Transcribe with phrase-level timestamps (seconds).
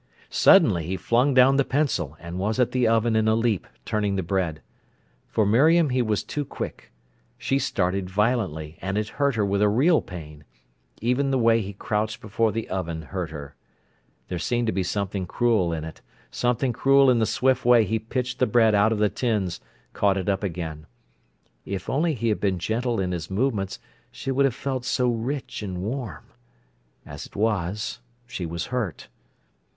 [0.31, 4.15] Suddenly he flung down the pencil, and was at the oven in a leap, turning
[4.15, 4.63] the bread.
[5.27, 6.91] For Miriam he was too quick.
[7.37, 10.43] She started violently, and it hurt her with real pain.
[11.01, 13.53] Even the way he crouched before the oven hurt her.
[14.27, 17.99] There seemed to be something cruel in it, something cruel in the swift way he
[17.99, 19.61] pitched the bread out of the tins,
[19.93, 20.87] caught it up again.
[21.63, 23.77] If only he had been gentle in his movements
[24.11, 26.23] she would have felt so rich and warm.
[27.05, 29.07] As it was, she was hurt.